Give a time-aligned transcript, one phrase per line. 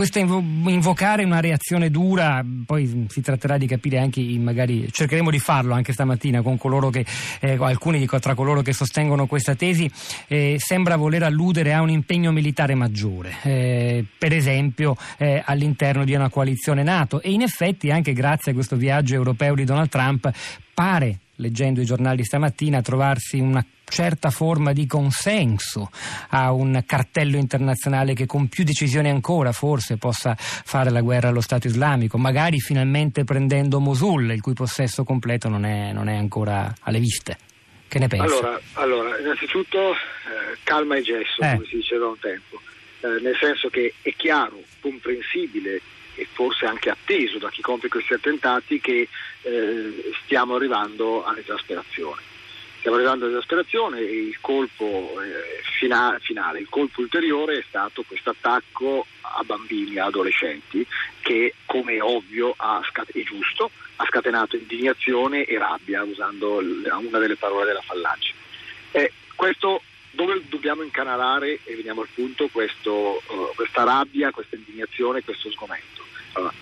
[0.00, 5.74] Questo invocare una reazione dura, poi si tratterà di capire anche, magari cercheremo di farlo
[5.74, 7.04] anche stamattina con coloro che,
[7.40, 9.90] eh, alcuni tra coloro che sostengono questa tesi,
[10.26, 16.14] eh, sembra voler alludere a un impegno militare maggiore, eh, per esempio eh, all'interno di
[16.14, 17.20] una coalizione NATO.
[17.20, 20.30] E in effetti anche grazie a questo viaggio europeo di Donald Trump
[20.72, 25.90] pare leggendo i giornali stamattina, trovarsi una certa forma di consenso
[26.30, 31.42] a un cartello internazionale che con più decisione ancora forse possa fare la guerra allo
[31.42, 36.72] Stato islamico, magari finalmente prendendo Mosul, il cui possesso completo non è, non è ancora
[36.82, 37.36] alle viste.
[37.88, 38.32] Che ne pensi?
[38.32, 41.54] Allora, allora innanzitutto eh, calma e gesso, eh.
[41.54, 42.60] come si dice da un tempo,
[43.00, 45.80] eh, nel senso che è chiaro, comprensibile
[46.14, 49.08] e forse anche atteso da chi compie questi attentati che
[49.42, 52.20] eh, stiamo arrivando all'esasperazione.
[52.80, 58.30] Stiamo arrivando all'esasperazione e il colpo eh, fina- finale, il colpo ulteriore è stato questo
[58.30, 60.86] attacco a bambini, a adolescenti
[61.20, 62.56] che come è ovvio
[62.88, 68.32] scat- è giusto, ha scatenato indignazione e rabbia usando una delle parole della fallace.
[68.92, 75.22] Eh, questo dove dobbiamo incanalare, e veniamo al punto, questo, uh, questa rabbia, questa indignazione,
[75.22, 76.02] questo sgomento?
[76.32, 76.52] Allora,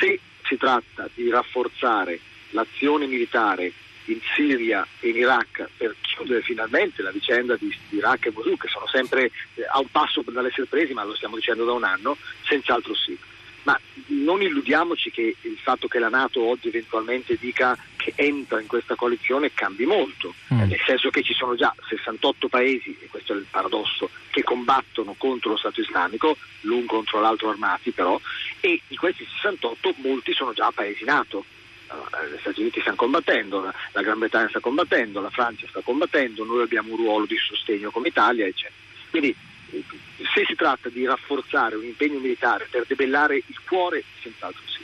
[0.00, 2.18] se si tratta di rafforzare
[2.52, 3.70] l'azione militare
[4.08, 8.68] in Siria e in Iraq per chiudere finalmente la vicenda di, Iraq e Mosul, che
[8.68, 12.16] sono sempre eh, a un passo dall'essere presi, ma lo stiamo dicendo da un anno,
[12.44, 13.16] senz'altro sì.
[13.62, 18.66] Ma non illudiamoci che il fatto che la Nato oggi eventualmente dica che entra in
[18.66, 20.60] questa coalizione cambi molto, mm.
[20.60, 25.14] nel senso che ci sono già 68 paesi, e questo è il paradosso, che combattono
[25.18, 28.18] contro lo Stato islamico, l'un contro l'altro armati però,
[28.60, 31.44] e di questi 68 molti sono già paesi NATO.
[32.30, 36.62] Gli Stati Uniti stanno combattendo, la Gran Bretagna sta combattendo, la Francia sta combattendo, noi
[36.62, 38.74] abbiamo un ruolo di sostegno come Italia, eccetera.
[39.10, 39.34] Quindi
[40.34, 44.82] se si tratta di rafforzare un impegno militare per debellare il cuore, senz'altro sì.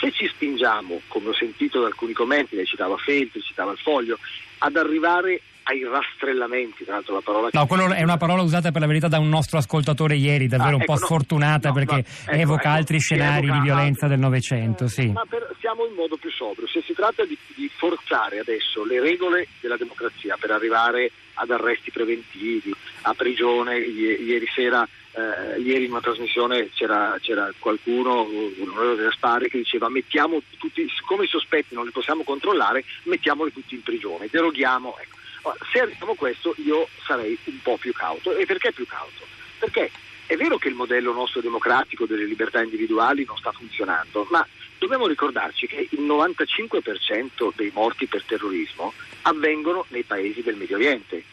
[0.00, 4.18] Se ci spingiamo, come ho sentito da alcuni commenti, lei citava Feltri, citava il Foglio,
[4.58, 7.48] ad arrivare ai rastrellamenti, tra l'altro la parola...
[7.52, 10.76] No, quello è una parola usata per la verità da un nostro ascoltatore ieri, davvero
[10.76, 13.58] ah, ecco, un po' no, sfortunata no, perché no, ecco, evoca ecco, altri scenari evoca
[13.58, 14.84] di violenza del Novecento.
[14.84, 15.06] Eh, sì.
[15.08, 19.00] Ma per, siamo in modo più sobrio, se si tratta di, di, forzare adesso le
[19.00, 24.86] regole della democrazia per arrivare ad arresti preventivi, a prigione, i, ieri sera...
[25.16, 30.88] Eh, ieri in una trasmissione c'era, c'era qualcuno, un onorevole Gaspari, che diceva mettiamo tutti,
[30.92, 34.96] siccome i sospetti non li possiamo controllare, mettiamoli tutti in prigione, deroghiamo.
[34.98, 35.22] Ecco
[35.70, 38.34] se arriviamo a questo io sarei un po' più cauto.
[38.34, 39.26] E perché più cauto?
[39.58, 39.90] Perché
[40.26, 44.46] è vero che il modello nostro democratico delle libertà individuali non sta funzionando, ma
[44.78, 51.24] dobbiamo ricordarci che il 95% dei morti per terrorismo avvengono nei paesi del Medio Oriente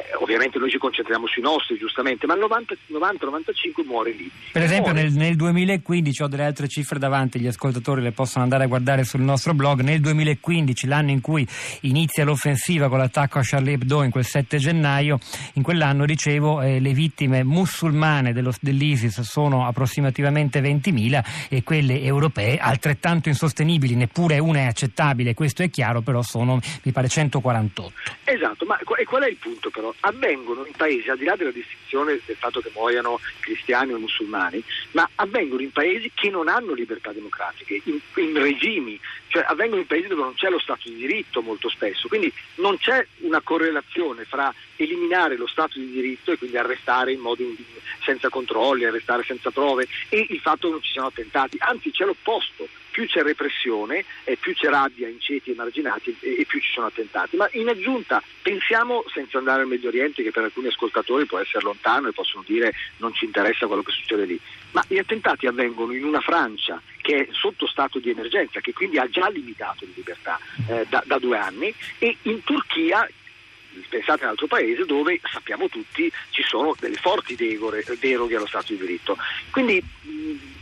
[0.00, 4.30] eh, ovviamente noi ci concentriamo sui nostri giustamente, ma il 90-95 muore lì.
[4.52, 8.64] Per esempio nel, nel, 2015 ho delle altre cifre davanti, gli ascoltatori le possono andare
[8.64, 11.46] a guardare sul nostro blog, nel 2015, l'anno in cui
[11.82, 15.18] inizia l'offensiva con l'attacco a Charlie Hebdo in quel 7 gennaio,
[15.54, 22.58] in quell'anno dicevo eh, le vittime musulmane dello, dell'ISIS sono approssimativamente 20.000 e quelle europee
[22.58, 27.92] altrettanto insostenibili, neppure una è accettabile, questo è chiaro, però sono mi pare 148.
[28.24, 29.89] Esatto, ma e qual è il punto però?
[30.00, 34.62] Avvengono in paesi, al di là della distinzione del fatto che muoiano cristiani o musulmani,
[34.92, 39.86] ma avvengono in paesi che non hanno libertà democratiche, in, in regimi, cioè avvengono in
[39.86, 44.24] paesi dove non c'è lo Stato di diritto molto spesso, quindi non c'è una correlazione
[44.24, 44.52] fra
[44.84, 47.44] eliminare lo Stato di diritto e quindi arrestare in modo
[48.04, 49.86] senza controlli, arrestare senza prove.
[50.08, 52.68] E il fatto che non ci siano attentati, anzi c'è l'opposto.
[52.90, 56.86] Più c'è repressione, eh, più c'è rabbia in ceti emarginati e, e, più ci sono
[56.86, 57.36] attentati.
[57.36, 61.62] Ma in aggiunta pensiamo, senza andare al Medio Oriente, che per alcuni ascoltatori può essere
[61.62, 64.40] lontano e possono dire non ci interessa quello che succede lì,
[64.72, 68.98] ma gli attentati avvengono in una Francia che è sotto stato di emergenza, che quindi
[68.98, 73.08] ha già limitato le libertà eh, da, da due anni, e in Turchia
[73.88, 78.72] pensate a un altro paese dove sappiamo tutti ci sono delle forti deroghe allo Stato
[78.72, 79.16] di diritto.
[79.50, 79.82] Quindi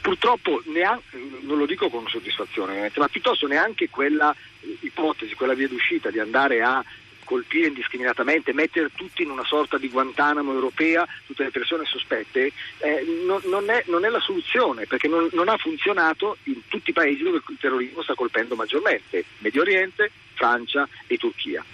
[0.00, 4.34] purtroppo neanche, non lo dico con soddisfazione, ma piuttosto neanche quella
[4.80, 6.84] ipotesi, quella via d'uscita di andare a
[7.24, 13.04] colpire indiscriminatamente, mettere tutti in una sorta di Guantanamo europea, tutte le persone sospette, eh,
[13.24, 16.92] non, non, è, non, è, la soluzione perché non, non, ha funzionato in tutti i
[16.92, 21.64] paesi dove il terrorismo sta colpendo maggiormente, Medio Oriente, Francia e Turchia.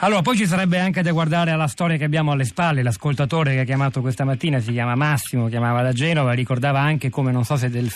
[0.00, 2.84] Allora, poi ci sarebbe anche da guardare alla storia che abbiamo alle spalle.
[2.84, 7.32] L'ascoltatore che ha chiamato questa mattina si chiama Massimo, chiamava da Genova, ricordava anche come,
[7.32, 7.90] non so se del,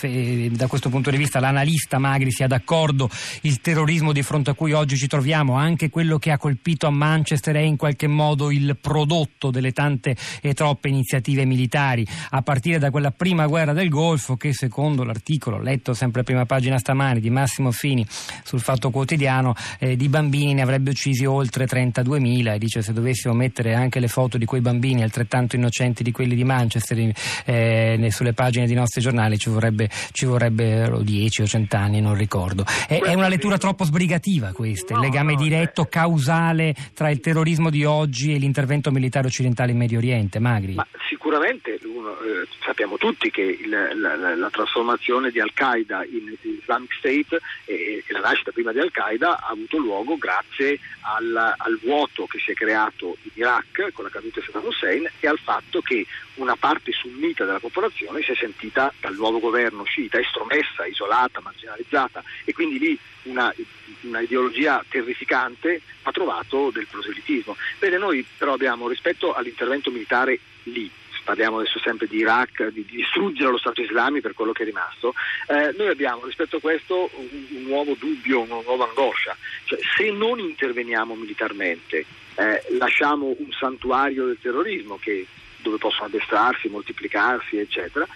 [0.51, 3.09] da questo punto di vista l'analista Magri sia d'accordo,
[3.43, 6.91] il terrorismo di fronte a cui oggi ci troviamo, anche quello che ha colpito a
[6.91, 12.81] Manchester è in qualche modo il prodotto delle tante e troppe iniziative militari, a partire
[12.81, 17.21] da quella prima guerra del Golfo che secondo l'articolo letto sempre a prima pagina stamani
[17.21, 18.05] di Massimo Fini
[18.43, 22.93] sul Fatto Quotidiano, eh, di bambini ne avrebbe uccisi oltre 30 32.000 e dice se
[22.93, 27.13] dovessimo mettere anche le foto di quei bambini altrettanto innocenti di quelli di Manchester
[27.45, 32.15] eh, sulle pagine dei nostri giornali ci, vorrebbe, ci vorrebbero 10 o 100 anni, non
[32.15, 32.65] ricordo.
[32.87, 37.85] È, è una lettura troppo sbrigativa questa, il legame diretto, causale tra il terrorismo di
[37.85, 40.75] oggi e l'intervento militare occidentale in Medio Oriente, Magri?
[40.75, 40.87] Ma
[41.33, 46.93] sicuramente uno, eh, sappiamo tutti che il, la, la, la, trasformazione di Al-Qaeda in Islamic
[46.93, 52.27] State e, e, la nascita prima di Al-Qaeda ha avuto luogo grazie al, al vuoto
[52.27, 55.81] che si è creato in Iraq con la caduta di Saddam Hussein e al fatto
[55.81, 61.41] che una parte sunnita della popolazione si è sentita dal nuovo governo sciita estromessa, isolata,
[61.41, 63.55] marginalizzata e quindi lì una,
[64.03, 67.57] una, ideologia terrificante ha trovato del proselitismo.
[67.79, 70.91] Vede, noi però abbiamo rispetto all'intervento militare lì,
[71.23, 74.67] parliamo adesso sempre di Iraq, di, di distruggere lo Stato islamico per quello che è
[74.67, 75.15] rimasto,
[75.49, 79.37] eh, noi abbiamo rispetto a questo un, un nuovo dubbio, una nuova angoscia.
[79.65, 82.05] Cioè, se non interveniamo militarmente,
[82.35, 85.27] eh, lasciamo un santuario del terrorismo che,
[85.59, 88.07] dove possono addestrarsi, moltiplicarsi, eccetera.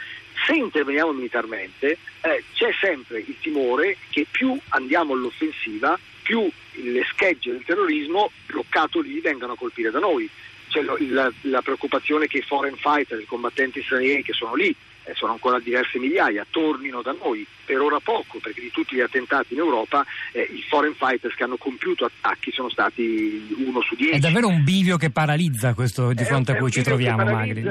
[0.46, 7.52] Se interveniamo militarmente eh, c'è sempre il timore che più andiamo all'offensiva, più le schegge
[7.52, 10.28] del terrorismo bloccato lì vengano a colpire da noi
[10.68, 14.74] c'è la, la, preoccupazione che i foreign fighter, i combattenti stranieri che sono lì,
[15.04, 19.00] eh, sono ancora diverse migliaia, tornino da noi, per ora poco, perché di tutti gli
[19.00, 23.94] attentati in Europa eh, i foreign fighters che hanno compiuto attacchi sono stati uno su
[23.94, 24.16] dieci.
[24.16, 27.62] È davvero un bivio che paralizza questo di fronte a cui ci troviamo, Magri.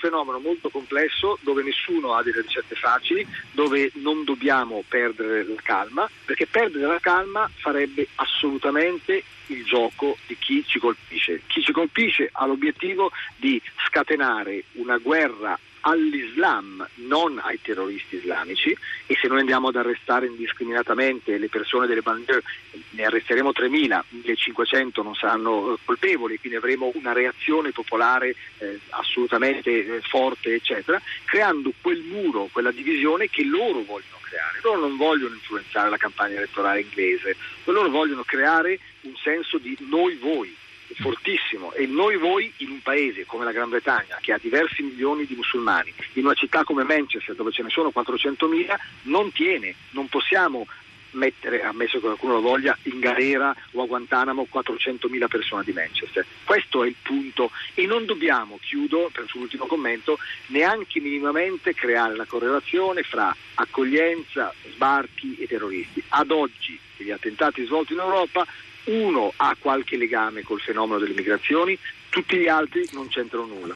[0.00, 6.08] Fenomeno molto complesso dove nessuno ha delle ricette facili, dove non dobbiamo perdere la calma,
[6.24, 11.42] perché perdere la calma farebbe assolutamente il gioco di chi ci colpisce.
[11.46, 19.16] Chi ci colpisce ha l'obiettivo di scatenare una guerra all'Islam, non ai terroristi islamici e
[19.20, 22.42] se noi andiamo ad arrestare indiscriminatamente le persone delle bandiere,
[22.90, 30.00] ne arresteremo 3.000, 1.500 non saranno colpevoli, quindi avremo una reazione popolare eh, assolutamente eh,
[30.02, 34.60] forte, eccetera, creando quel muro, quella divisione che loro vogliono creare.
[34.62, 40.16] Loro non vogliono influenzare la campagna elettorale inglese, loro vogliono creare un senso di noi
[40.16, 40.54] voi
[41.00, 45.26] fortissimo e noi voi in un paese come la Gran Bretagna che ha diversi milioni
[45.26, 50.08] di musulmani, in una città come Manchester dove ce ne sono 400.000, non tiene, non
[50.08, 50.66] possiamo
[51.12, 56.24] mettere, ammesso che qualcuno lo voglia, in galera o a Guantanamo 400.000 persone di Manchester.
[56.44, 62.26] Questo è il punto e non dobbiamo, chiudo per l'ultimo commento, neanche minimamente creare la
[62.26, 66.02] correlazione fra accoglienza, sbarchi e terroristi.
[66.10, 68.46] Ad oggi, gli attentati svolti in Europa
[68.84, 71.78] uno ha qualche legame col fenomeno delle migrazioni,
[72.08, 73.68] tutti gli altri non c'entrano nulla.